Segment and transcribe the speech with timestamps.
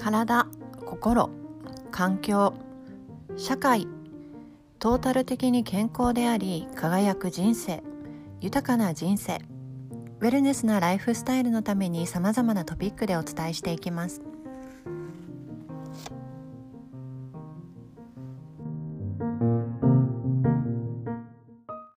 [0.00, 0.46] 体
[0.86, 1.28] 心
[1.90, 2.54] 環境
[3.36, 3.86] 社会
[4.78, 7.82] トータル的に健康であり輝く人生
[8.40, 9.42] 豊かな人生
[10.20, 14.22] ウェルネスなライフスタイルのためにさまざまなトピックでお伝えしていきます。